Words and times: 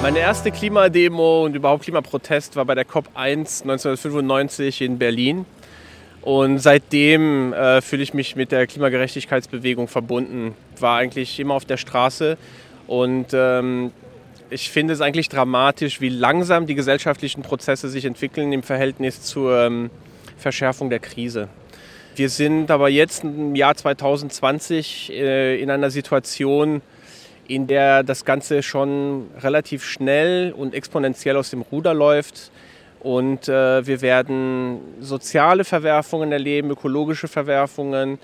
Meine 0.00 0.20
erste 0.20 0.52
Klimademo 0.52 1.44
und 1.44 1.56
überhaupt 1.56 1.82
Klimaprotest 1.82 2.54
war 2.54 2.64
bei 2.64 2.76
der 2.76 2.86
COP1 2.86 3.62
1995 3.62 4.80
in 4.82 4.96
Berlin. 4.96 5.44
Und 6.22 6.58
seitdem 6.58 7.52
äh, 7.52 7.80
fühle 7.80 8.04
ich 8.04 8.14
mich 8.14 8.36
mit 8.36 8.52
der 8.52 8.68
Klimagerechtigkeitsbewegung 8.68 9.88
verbunden. 9.88 10.54
War 10.78 10.98
eigentlich 10.98 11.40
immer 11.40 11.54
auf 11.54 11.64
der 11.64 11.78
Straße 11.78 12.38
und 12.86 13.26
ähm, 13.32 13.90
ich 14.50 14.70
finde 14.70 14.94
es 14.94 15.00
eigentlich 15.00 15.28
dramatisch, 15.28 16.00
wie 16.00 16.08
langsam 16.08 16.66
die 16.66 16.74
gesellschaftlichen 16.74 17.42
Prozesse 17.42 17.88
sich 17.88 18.04
entwickeln 18.04 18.52
im 18.52 18.62
Verhältnis 18.62 19.22
zur 19.22 19.58
ähm, 19.58 19.90
Verschärfung 20.36 20.90
der 20.90 21.00
Krise. 21.00 21.48
Wir 22.14 22.28
sind 22.28 22.70
aber 22.70 22.88
jetzt 22.88 23.24
im 23.24 23.54
Jahr 23.54 23.74
2020 23.74 25.12
äh, 25.12 25.60
in 25.60 25.70
einer 25.70 25.90
Situation, 25.90 26.82
in 27.48 27.66
der 27.66 28.02
das 28.02 28.24
Ganze 28.24 28.62
schon 28.62 29.26
relativ 29.40 29.84
schnell 29.84 30.52
und 30.52 30.74
exponentiell 30.74 31.36
aus 31.36 31.50
dem 31.50 31.62
Ruder 31.62 31.94
läuft. 31.94 32.52
Und 33.00 33.48
äh, 33.48 33.86
wir 33.86 34.02
werden 34.02 34.80
soziale 35.00 35.64
Verwerfungen 35.64 36.30
erleben, 36.30 36.70
ökologische 36.70 37.26
Verwerfungen, 37.26 38.18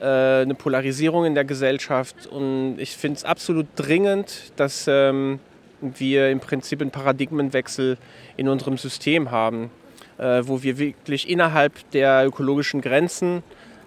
äh, 0.00 0.04
eine 0.04 0.54
Polarisierung 0.54 1.26
in 1.26 1.34
der 1.34 1.44
Gesellschaft. 1.44 2.26
Und 2.26 2.76
ich 2.78 2.96
finde 2.96 3.18
es 3.18 3.24
absolut 3.24 3.66
dringend, 3.76 4.52
dass 4.56 4.86
ähm, 4.88 5.38
wir 5.80 6.30
im 6.30 6.40
Prinzip 6.40 6.80
einen 6.80 6.90
Paradigmenwechsel 6.90 7.98
in 8.36 8.48
unserem 8.48 8.78
System 8.78 9.30
haben, 9.30 9.70
äh, 10.18 10.42
wo 10.44 10.62
wir 10.62 10.78
wirklich 10.78 11.28
innerhalb 11.28 11.90
der 11.90 12.24
ökologischen 12.26 12.80
Grenzen 12.80 13.42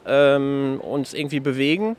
ähm, 0.06 0.80
uns 0.84 1.14
irgendwie 1.14 1.40
bewegen 1.40 1.96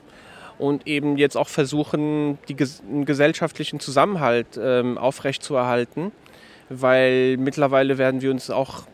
und 0.58 0.86
eben 0.86 1.16
jetzt 1.16 1.36
auch 1.36 1.48
versuchen, 1.48 2.38
die, 2.48 2.54
den 2.54 3.04
gesellschaftlichen 3.04 3.80
Zusammenhalt 3.80 4.58
ähm, 4.60 4.98
aufrechtzuerhalten, 4.98 6.12
weil 6.68 7.36
mittlerweile 7.36 7.98
werden 7.98 8.22
wir 8.22 8.30
uns 8.30 8.50
auch 8.50 8.84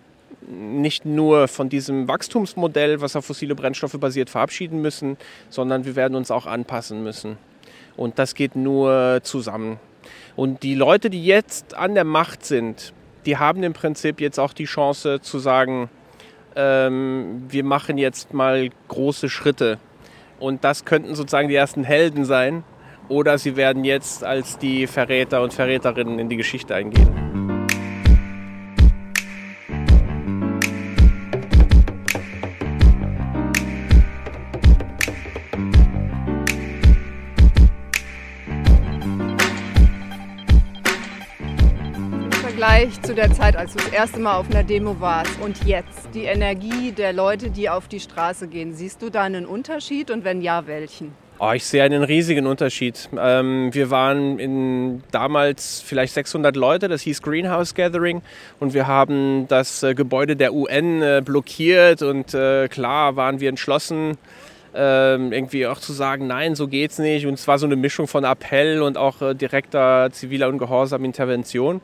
nicht 0.49 1.05
nur 1.05 1.49
von 1.49 1.69
diesem 1.69 2.09
Wachstumsmodell, 2.09 3.01
was 3.01 3.17
auf 3.17 3.27
fossile 3.27 3.55
Brennstoffe 3.55 3.99
basiert, 3.99 4.29
verabschieden 4.29 4.83
müssen, 4.83 5.17
sondern 5.49 5.85
wir 5.85 5.97
werden 5.97 6.15
uns 6.15 6.31
auch 6.31 6.47
anpassen 6.47 7.03
müssen. 7.03 7.39
Und 7.97 8.19
das 8.19 8.35
geht 8.35 8.57
nur 8.57 9.21
zusammen. 9.23 9.79
Und 10.35 10.63
die 10.63 10.75
Leute, 10.75 11.11
die 11.11 11.25
jetzt 11.25 11.75
an 11.75 11.95
der 11.95 12.05
Macht 12.05 12.45
sind, 12.45 12.93
die 13.27 13.37
haben 13.37 13.63
im 13.63 13.73
Prinzip 13.73 14.21
jetzt 14.21 14.41
auch 14.41 14.53
die 14.53 14.65
Chance 14.65 15.21
zu 15.21 15.39
sagen, 15.39 15.89
ähm, 16.57 17.45
wir 17.49 17.65
machen 17.65 17.99
jetzt 17.99 18.35
mal 18.35 18.71
große 18.89 19.29
Schritte. 19.29 19.79
Und 20.43 20.65
das 20.65 20.85
könnten 20.85 21.15
sozusagen 21.15 21.47
die 21.47 21.55
ersten 21.55 21.85
Helden 21.85 22.25
sein. 22.25 22.65
Oder 23.09 23.39
sie 23.39 23.55
werden 23.57 23.85
jetzt 23.85 24.25
als 24.25 24.59
die 24.59 24.89
Verräter 24.89 25.41
und 25.41 25.53
Verräterinnen 25.53 26.19
in 26.19 26.29
die 26.29 26.37
Geschichte 26.37 26.75
eingehen. 26.75 27.52
Vergleich 42.63 43.03
zu 43.03 43.13
der 43.13 43.33
Zeit, 43.33 43.57
als 43.57 43.73
du 43.73 43.79
das 43.79 43.89
erste 43.89 44.21
Mal 44.21 44.37
auf 44.37 44.49
einer 44.49 44.63
Demo 44.63 45.01
warst 45.01 45.33
und 45.41 45.65
jetzt, 45.65 46.11
die 46.15 46.27
Energie 46.27 46.93
der 46.93 47.13
Leute, 47.13 47.51
die 47.51 47.69
auf 47.69 47.89
die 47.89 47.99
Straße 47.99 48.47
gehen, 48.47 48.73
siehst 48.73 49.03
du 49.03 49.11
da 49.11 49.25
einen 49.25 49.47
Unterschied 49.47 50.13
und 50.13 50.25
wenn 50.25 50.41
ja, 50.41 50.65
welchen? 50.69 51.11
Oh, 51.41 51.51
ich 51.53 51.65
sehe 51.65 51.83
einen 51.83 52.05
riesigen 52.05 52.47
Unterschied. 52.47 53.09
Ähm, 53.19 53.75
wir 53.75 53.91
waren 53.91 54.39
in, 54.39 55.03
damals 55.11 55.83
vielleicht 55.85 56.15
600 56.15 56.55
Leute, 56.55 56.87
das 56.87 57.03
hieß 57.03 57.23
Greenhouse 57.23 57.75
Gathering 57.75 58.23
und 58.61 58.75
wir 58.75 58.87
haben 58.87 59.49
das 59.49 59.83
äh, 59.83 59.97
Gebäude 59.97 60.37
der 60.37 60.55
UN 60.55 61.03
äh, 61.03 61.21
blockiert 61.25 62.03
und 62.03 62.33
äh, 62.33 62.69
klar 62.69 63.17
waren 63.17 63.41
wir 63.41 63.49
entschlossen, 63.49 64.19
ähm, 64.73 65.33
irgendwie 65.33 65.67
auch 65.67 65.81
zu 65.81 65.93
sagen, 65.93 66.29
nein, 66.29 66.55
so 66.55 66.69
geht's 66.69 66.99
nicht. 66.99 67.27
Und 67.27 67.35
es 67.35 67.49
war 67.49 67.59
so 67.59 67.67
eine 67.67 67.77
Mischung 67.77 68.07
von 68.07 68.23
Appell 68.23 68.83
und 68.83 68.97
auch 68.97 69.21
äh, 69.21 69.35
direkter 69.35 70.11
ziviler 70.13 70.49
und 70.49 70.59
gehorsam 70.59 71.05
Intervention. 71.05 71.81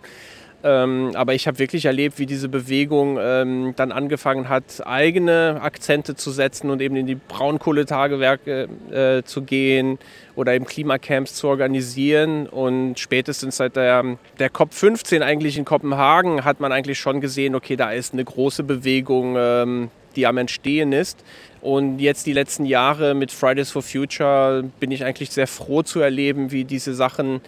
Ähm, 0.64 1.12
aber 1.14 1.34
ich 1.34 1.46
habe 1.46 1.60
wirklich 1.60 1.84
erlebt, 1.84 2.18
wie 2.18 2.26
diese 2.26 2.48
Bewegung 2.48 3.16
ähm, 3.20 3.74
dann 3.76 3.92
angefangen 3.92 4.48
hat, 4.48 4.84
eigene 4.84 5.60
Akzente 5.62 6.16
zu 6.16 6.32
setzen 6.32 6.70
und 6.70 6.82
eben 6.82 6.96
in 6.96 7.06
die 7.06 7.14
Braunkohletagewerke 7.14 8.68
äh, 8.90 9.22
zu 9.22 9.42
gehen 9.42 10.00
oder 10.34 10.54
eben 10.54 10.64
Klimacamps 10.64 11.34
zu 11.34 11.46
organisieren. 11.46 12.48
Und 12.48 12.98
spätestens 12.98 13.58
seit 13.58 13.76
der, 13.76 14.18
der 14.40 14.50
COP15 14.50 15.20
eigentlich 15.20 15.58
in 15.58 15.64
Kopenhagen 15.64 16.44
hat 16.44 16.58
man 16.58 16.72
eigentlich 16.72 16.98
schon 16.98 17.20
gesehen, 17.20 17.54
okay, 17.54 17.76
da 17.76 17.92
ist 17.92 18.12
eine 18.12 18.24
große 18.24 18.64
Bewegung, 18.64 19.36
ähm, 19.38 19.90
die 20.16 20.26
am 20.26 20.38
Entstehen 20.38 20.92
ist. 20.92 21.22
Und 21.60 22.00
jetzt 22.00 22.26
die 22.26 22.32
letzten 22.32 22.64
Jahre 22.64 23.14
mit 23.14 23.30
Fridays 23.30 23.70
for 23.70 23.82
Future 23.82 24.64
bin 24.80 24.90
ich 24.90 25.04
eigentlich 25.04 25.30
sehr 25.30 25.46
froh 25.46 25.82
zu 25.82 26.00
erleben, 26.00 26.50
wie 26.50 26.64
diese 26.64 26.94
Sachen 26.94 27.40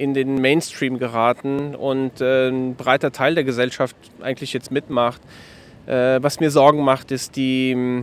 in 0.00 0.14
den 0.14 0.40
Mainstream 0.40 0.98
geraten 0.98 1.74
und 1.74 2.22
äh, 2.22 2.48
ein 2.48 2.74
breiter 2.74 3.12
Teil 3.12 3.34
der 3.34 3.44
Gesellschaft 3.44 3.94
eigentlich 4.22 4.54
jetzt 4.54 4.70
mitmacht. 4.70 5.20
Äh, 5.86 6.22
was 6.22 6.40
mir 6.40 6.50
Sorgen 6.50 6.82
macht, 6.82 7.10
ist 7.10 7.36
die, 7.36 8.02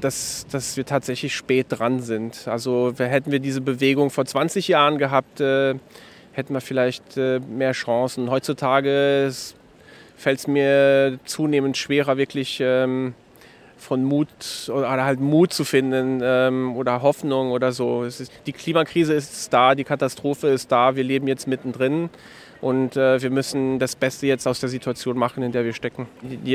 dass, 0.00 0.46
dass 0.52 0.76
wir 0.76 0.84
tatsächlich 0.84 1.34
spät 1.34 1.66
dran 1.70 2.00
sind. 2.00 2.46
Also 2.46 2.92
hätten 2.98 3.32
wir 3.32 3.38
diese 3.38 3.62
Bewegung 3.62 4.10
vor 4.10 4.26
20 4.26 4.68
Jahren 4.68 4.98
gehabt, 4.98 5.40
äh, 5.40 5.76
hätten 6.32 6.52
wir 6.52 6.60
vielleicht 6.60 7.16
äh, 7.16 7.40
mehr 7.40 7.72
Chancen. 7.72 8.30
Heutzutage 8.30 9.32
fällt 10.18 10.38
es 10.40 10.46
mir 10.46 11.18
zunehmend 11.24 11.78
schwerer, 11.78 12.18
wirklich 12.18 12.58
ähm, 12.62 13.14
von 13.80 14.04
Mut 14.04 14.28
oder 14.68 15.04
halt 15.04 15.20
Mut 15.20 15.52
zu 15.52 15.64
finden 15.64 16.20
ähm, 16.22 16.76
oder 16.76 17.02
Hoffnung 17.02 17.50
oder 17.50 17.72
so. 17.72 18.04
Ist, 18.04 18.30
die 18.46 18.52
Klimakrise 18.52 19.14
ist 19.14 19.52
da, 19.52 19.74
die 19.74 19.84
Katastrophe 19.84 20.48
ist 20.48 20.70
da, 20.70 20.96
wir 20.96 21.04
leben 21.04 21.26
jetzt 21.26 21.46
mittendrin. 21.46 22.10
Und 22.60 22.96
äh, 22.96 23.22
wir 23.22 23.30
müssen 23.30 23.78
das 23.78 23.96
Beste 23.96 24.26
jetzt 24.26 24.46
aus 24.46 24.60
der 24.60 24.68
Situation 24.68 25.16
machen, 25.16 25.42
in 25.42 25.52
der 25.52 25.64
wir 25.64 25.72
stecken. 25.72 26.06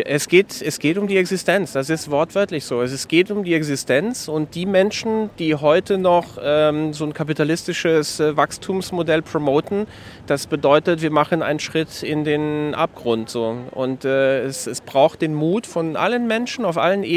Es 0.06 0.28
geht, 0.28 0.62
es 0.62 0.78
geht 0.78 0.98
um 0.98 1.08
die 1.08 1.18
Existenz, 1.18 1.74
das 1.74 1.90
ist 1.90 2.12
wortwörtlich 2.12 2.64
so. 2.64 2.82
Es 2.82 3.08
geht 3.08 3.32
um 3.32 3.44
die 3.44 3.56
Existenz 3.56 4.28
und 4.28 4.54
die 4.54 4.68
Menschen, 4.68 5.32
die 5.40 5.56
heute 5.56 5.98
noch 5.98 6.38
ähm, 6.42 6.94
so 6.94 7.06
ein 7.06 7.14
kapitalistisches 7.14 8.20
äh, 8.20 8.38
Wachstumsmodell 8.38 9.24
promoten, 9.24 9.88
das 10.28 10.46
bedeutet, 10.46 11.02
wir 11.02 11.12
machen 11.12 11.42
einen 11.42 11.60
Schritt 11.60 12.04
in 12.04 12.24
den 12.24 12.76
Abgrund. 12.76 13.30
So. 13.30 13.58
Und 13.72 14.06
äh, 14.06 14.44
es, 14.44 14.68
es 14.68 14.82
braucht 14.82 15.24
den 15.24 15.34
Mut 15.34 15.66
von 15.66 15.96
allen 15.96 16.28
Menschen 16.28 16.66
auf 16.66 16.78
allen 16.78 17.04
Ebenen, 17.04 17.15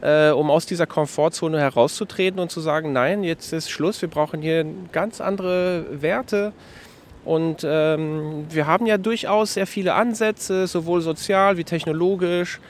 äh, 0.00 0.30
um 0.30 0.50
aus 0.50 0.66
dieser 0.66 0.86
Komfortzone 0.86 1.60
herauszutreten 1.60 2.40
und 2.40 2.50
zu 2.50 2.60
sagen, 2.60 2.92
nein, 2.92 3.24
jetzt 3.24 3.52
ist 3.52 3.70
Schluss, 3.70 4.00
wir 4.02 4.08
brauchen 4.08 4.42
hier 4.42 4.64
ganz 4.92 5.20
andere 5.20 5.86
Werte. 5.90 6.52
Und 7.24 7.62
ähm, 7.62 8.46
wir 8.48 8.66
haben 8.66 8.86
ja 8.86 8.96
durchaus 8.96 9.54
sehr 9.54 9.66
viele 9.66 9.94
Ansätze, 9.94 10.66
sowohl 10.66 11.02
sozial 11.02 11.58
wie 11.58 11.64
technologisch. 11.64 12.60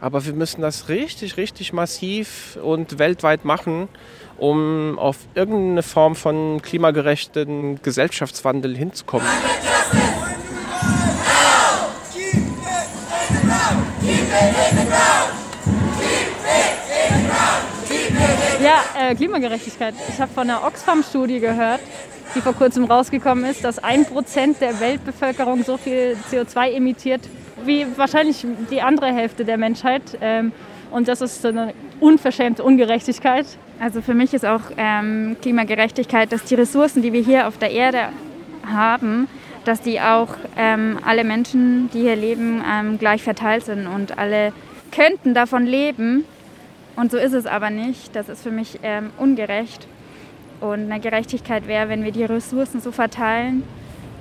Aber 0.00 0.24
wir 0.26 0.34
müssen 0.34 0.60
das 0.60 0.88
richtig, 0.88 1.36
richtig 1.36 1.72
massiv 1.72 2.58
und 2.62 2.98
weltweit 2.98 3.44
machen, 3.44 3.88
um 4.36 4.98
auf 4.98 5.16
irgendeine 5.34 5.82
Form 5.82 6.14
von 6.14 6.60
klimagerechten 6.62 7.80
Gesellschaftswandel 7.82 8.76
hinzukommen. 8.76 9.26
Ja, 18.64 18.82
äh, 18.98 19.14
Klimagerechtigkeit. 19.14 19.92
Ich 20.08 20.18
habe 20.18 20.32
von 20.32 20.48
einer 20.48 20.64
Oxfam-Studie 20.64 21.38
gehört, 21.38 21.80
die 22.34 22.40
vor 22.40 22.54
kurzem 22.54 22.84
rausgekommen 22.84 23.44
ist, 23.44 23.62
dass 23.62 23.78
ein 23.78 24.06
Prozent 24.06 24.62
der 24.62 24.80
Weltbevölkerung 24.80 25.64
so 25.64 25.76
viel 25.76 26.16
CO2 26.30 26.72
emittiert 26.72 27.20
wie 27.66 27.86
wahrscheinlich 27.98 28.46
die 28.70 28.80
andere 28.80 29.12
Hälfte 29.12 29.44
der 29.44 29.58
Menschheit. 29.58 30.02
Ähm, 30.22 30.52
und 30.90 31.08
das 31.08 31.20
ist 31.20 31.44
eine 31.44 31.74
unverschämte 32.00 32.64
Ungerechtigkeit. 32.64 33.44
Also 33.80 34.00
für 34.00 34.14
mich 34.14 34.32
ist 34.32 34.46
auch 34.46 34.62
ähm, 34.78 35.36
Klimagerechtigkeit, 35.42 36.32
dass 36.32 36.44
die 36.44 36.54
Ressourcen, 36.54 37.02
die 37.02 37.12
wir 37.12 37.20
hier 37.20 37.48
auf 37.48 37.58
der 37.58 37.70
Erde 37.70 38.08
haben, 38.66 39.28
dass 39.66 39.82
die 39.82 40.00
auch 40.00 40.28
ähm, 40.56 40.98
alle 41.04 41.24
Menschen, 41.24 41.90
die 41.92 42.00
hier 42.00 42.16
leben, 42.16 42.64
ähm, 42.66 42.98
gleich 42.98 43.22
verteilt 43.22 43.66
sind 43.66 43.86
und 43.86 44.16
alle 44.16 44.54
könnten 44.90 45.34
davon 45.34 45.66
leben. 45.66 46.24
Und 46.96 47.10
so 47.10 47.18
ist 47.18 47.32
es 47.32 47.46
aber 47.46 47.70
nicht. 47.70 48.14
Das 48.14 48.28
ist 48.28 48.42
für 48.42 48.50
mich 48.50 48.80
ähm, 48.82 49.10
ungerecht. 49.18 49.86
Und 50.60 50.90
eine 50.90 51.00
Gerechtigkeit 51.00 51.66
wäre, 51.66 51.88
wenn 51.88 52.04
wir 52.04 52.12
die 52.12 52.24
Ressourcen 52.24 52.80
so 52.80 52.92
verteilen, 52.92 53.64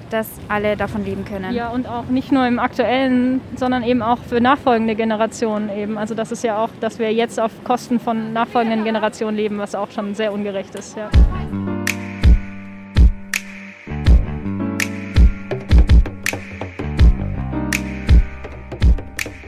dass 0.10 0.30
alle 0.48 0.78
davon 0.78 1.04
leben 1.06 1.26
können. 1.26 1.54
Ja, 1.54 1.70
und 1.70 1.88
auch 1.88 2.06
nicht 2.06 2.32
nur 2.32 2.46
im 2.46 2.60
aktuellen, 2.60 3.42
sondern 3.56 3.84
eben 3.84 4.02
auch 4.02 4.20
für 4.20 4.42
nachfolgende 4.42 4.96
Generationen 4.96 5.70
eben. 5.76 5.98
Also 5.98 6.14
das 6.14 6.32
ist 6.32 6.44
ja 6.44 6.64
auch, 6.64 6.70
dass 6.82 7.00
wir 7.00 7.12
jetzt 7.12 7.40
auf 7.40 7.52
Kosten 7.64 8.00
von 8.00 8.32
nachfolgenden 8.34 8.84
Generationen 8.84 9.36
leben, 9.36 9.58
was 9.58 9.74
auch 9.74 9.90
schon 9.92 10.14
sehr 10.14 10.32
ungerecht 10.32 10.76
ist. 10.76 10.96
Ja. 10.98 11.10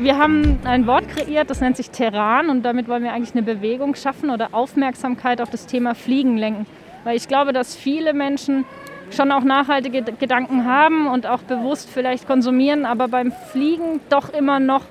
Wir 0.06 0.20
haben 0.20 0.60
ein 0.66 0.86
Wort 0.86 1.10
kreiert, 1.10 1.50
das 1.50 1.62
nennt 1.62 1.78
sich 1.78 1.90
Terran 1.90 2.50
und 2.52 2.62
damit 2.62 2.88
wollen 2.88 3.04
wir 3.04 3.12
eigentlich 3.12 3.34
eine 3.34 3.42
Bewegung 3.42 3.96
schaffen 3.96 4.30
oder 4.30 4.50
Aufmerksamkeit 4.52 5.42
auf 5.42 5.50
das 5.50 5.66
Thema 5.66 5.96
Fliegen 5.96 6.38
lenken. 6.38 6.68
Weil 7.04 7.18
ich 7.18 7.28
glaube, 7.28 7.54
dass 7.54 7.76
viele 7.76 8.14
Menschen 8.14 8.66
schon 9.10 9.32
auch 9.32 9.44
nachhaltige 9.44 10.04
Gedanken 10.04 10.66
haben 10.66 11.08
und 11.08 11.26
auch 11.26 11.42
bewusst 11.42 11.90
vielleicht 11.92 12.28
konsumieren, 12.28 12.86
aber 12.86 13.08
beim 13.08 13.32
Fliegen 13.52 14.00
doch 14.10 14.32
immer 14.32 14.60
noch 14.60 14.84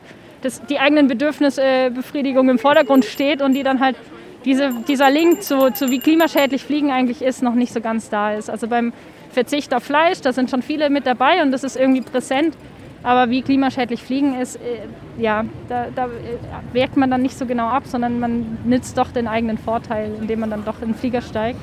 das, 0.43 0.61
die 0.67 0.81
eigenen 0.81 1.07
Bedürfnisbefriedigung 1.07 2.49
im 2.49 2.59
Vordergrund 2.59 3.05
steht 3.05 3.41
und 3.41 3.55
die 3.55 3.63
dann 3.63 3.79
halt 3.79 3.95
diese, 4.45 4.73
dieser 4.89 5.11
Link 5.11 5.45
zu, 5.45 5.73
zu 5.73 5.91
wie 5.91 6.01
klimaschädlich 6.01 6.65
Fliegen 6.65 6.91
eigentlich 6.91 7.23
ist, 7.23 7.41
noch 7.41 7.55
nicht 7.55 7.73
so 7.73 7.81
ganz 7.81 8.11
da 8.11 8.35
ist. 8.35 8.51
Also 8.51 8.67
beim 8.67 8.93
Verzicht 9.31 9.73
auf 9.75 9.85
Fleisch, 9.85 10.21
da 10.23 10.33
sind 10.33 10.51
schon 10.51 10.63
viele 10.63 10.91
mit 10.91 11.07
dabei 11.07 11.41
und 11.43 11.53
das 11.53 11.63
ist 11.63 11.77
irgendwie 11.77 12.01
präsent. 12.01 12.57
Aber 13.05 13.31
wie 13.31 13.43
klimaschädlich 13.43 14.03
Fliegen 14.03 14.41
ist, 14.41 14.57
äh, 14.57 15.21
ja, 15.23 15.45
da, 15.69 15.87
da 15.95 16.09
wirkt 16.73 16.97
man 16.97 17.11
dann 17.11 17.23
nicht 17.23 17.39
so 17.39 17.45
genau 17.45 17.69
ab, 17.69 17.83
sondern 17.87 18.19
man 18.19 18.59
nützt 18.65 18.97
doch 18.97 19.11
den 19.13 19.29
eigenen 19.29 19.59
Vorteil, 19.59 20.11
indem 20.21 20.41
man 20.41 20.51
dann 20.51 20.65
doch 20.65 20.81
in 20.81 20.89
den 20.89 20.95
Flieger 20.95 21.21
steigt. 21.21 21.61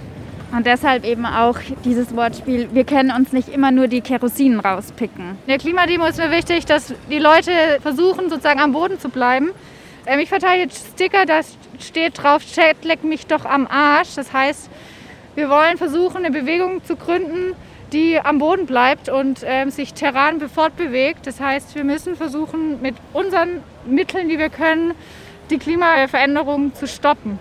Und 0.56 0.66
deshalb 0.66 1.04
eben 1.04 1.26
auch 1.26 1.58
dieses 1.84 2.16
Wortspiel, 2.16 2.70
wir 2.74 2.84
können 2.84 3.12
uns 3.12 3.32
nicht 3.32 3.50
immer 3.50 3.72
nur 3.72 3.88
die 3.88 4.02
Kerosinen 4.02 4.60
rauspicken. 4.60 5.30
In 5.30 5.48
der 5.48 5.58
Klimademo 5.58 6.06
ist 6.06 6.18
mir 6.18 6.30
wichtig, 6.30 6.66
dass 6.66 6.94
die 7.10 7.20
Leute 7.20 7.52
versuchen, 7.82 8.30
sozusagen 8.30 8.60
am 8.60 8.74
Boden 8.74 9.00
zu 9.00 9.10
bleiben. 9.10 9.50
Ähm, 10.06 10.20
ich 10.20 10.30
verteile 10.30 10.64
jetzt 10.64 10.94
Sticker, 10.94 11.26
da 11.26 11.40
steht 11.80 12.22
drauf, 12.22 12.44
Chat 12.46 12.84
leck 12.84 13.04
mich 13.04 13.26
doch 13.28 13.46
am 13.46 13.66
Arsch. 13.66 14.16
Das 14.16 14.32
heißt, 14.32 14.70
wir 15.36 15.50
wollen 15.50 15.78
versuchen, 15.78 16.18
eine 16.18 16.32
Bewegung 16.32 16.84
zu 16.84 16.98
gründen, 16.98 17.56
die 17.94 18.20
am 18.20 18.40
Boden 18.40 18.66
bleibt 18.66 19.10
und 19.10 19.42
ähm, 19.46 19.70
sich 19.70 19.94
terran 19.94 20.40
fortbewegt. 20.50 21.28
Das 21.28 21.40
heißt, 21.40 21.76
wir 21.76 21.84
müssen 21.84 22.16
versuchen, 22.16 22.82
mit 22.82 22.96
unseren 23.14 23.62
Mitteln, 23.86 24.30
die 24.30 24.40
wir 24.40 24.50
können, 24.50 24.94
die 25.50 25.58
Klimaveränderung 25.58 26.74
zu 26.74 26.88
stoppen. 26.88 27.40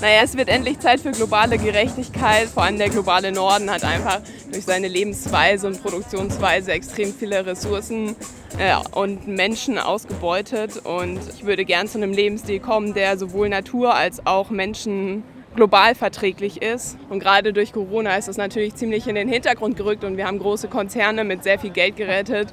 Naja, 0.00 0.22
es 0.24 0.34
wird 0.34 0.48
endlich 0.48 0.78
Zeit 0.78 1.00
für 1.00 1.10
globale 1.10 1.58
Gerechtigkeit. 1.58 2.48
Vor 2.48 2.62
allem 2.62 2.78
der 2.78 2.88
globale 2.88 3.32
Norden 3.32 3.70
hat 3.70 3.84
einfach 3.84 4.22
durch 4.50 4.64
seine 4.64 4.88
Lebensweise 4.88 5.66
und 5.66 5.82
Produktionsweise 5.82 6.72
extrem 6.72 7.12
viele 7.12 7.44
Ressourcen 7.44 8.16
äh, 8.58 8.76
und 8.92 9.28
Menschen 9.28 9.76
ausgebeutet. 9.76 10.78
Und 10.86 11.20
ich 11.34 11.44
würde 11.44 11.66
gern 11.66 11.86
zu 11.86 11.98
einem 11.98 12.14
Lebensstil 12.14 12.60
kommen, 12.60 12.94
der 12.94 13.18
sowohl 13.18 13.50
Natur 13.50 13.94
als 13.94 14.26
auch 14.26 14.48
Menschen 14.48 15.22
global 15.54 15.94
verträglich 15.94 16.62
ist. 16.62 16.98
Und 17.08 17.20
gerade 17.20 17.52
durch 17.52 17.72
Corona 17.72 18.16
ist 18.16 18.28
das 18.28 18.36
natürlich 18.36 18.74
ziemlich 18.74 19.06
in 19.06 19.14
den 19.14 19.28
Hintergrund 19.28 19.76
gerückt 19.76 20.04
und 20.04 20.16
wir 20.16 20.26
haben 20.26 20.38
große 20.38 20.68
Konzerne 20.68 21.24
mit 21.24 21.42
sehr 21.42 21.58
viel 21.58 21.70
Geld 21.70 21.96
gerettet. 21.96 22.52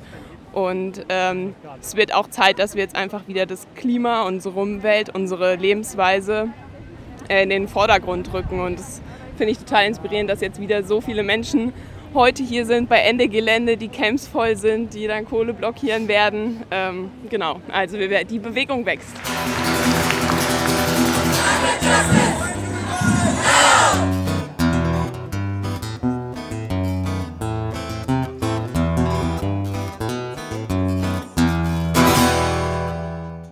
Und 0.53 1.05
ähm, 1.09 1.53
es 1.79 1.95
wird 1.95 2.13
auch 2.13 2.27
Zeit, 2.29 2.57
dass 2.57 2.73
wir 2.75 2.81
jetzt 2.81 2.95
einfach 2.95 3.27
wieder 3.27 3.45
das 3.45 3.67
Klima, 3.75 4.23
unsere 4.23 4.59
Umwelt, 4.59 5.13
unsere 5.13 5.55
Lebensweise 5.55 6.49
äh, 7.29 7.43
in 7.43 7.49
den 7.49 7.67
Vordergrund 7.67 8.33
rücken. 8.33 8.59
Und 8.59 8.79
das 8.79 9.01
finde 9.37 9.51
ich 9.51 9.59
total 9.59 9.85
inspirierend, 9.85 10.29
dass 10.29 10.41
jetzt 10.41 10.59
wieder 10.59 10.83
so 10.83 10.99
viele 11.01 11.21
Menschen 11.21 11.73
heute 12.13 12.41
hier 12.41 12.65
sind 12.65 12.89
bei 12.89 12.99
Ende 12.99 13.27
Gelände, 13.27 13.77
die 13.77 13.89
Camps 13.89 14.27
voll 14.27 14.55
sind, 14.55 14.93
die 14.95 15.05
dann 15.05 15.25
Kohle 15.25 15.53
blockieren 15.53 16.07
werden. 16.07 16.63
Ähm, 16.71 17.11
genau, 17.29 17.61
also 17.71 17.97
die 17.97 18.39
Bewegung 18.39 18.85
wächst. 18.85 19.13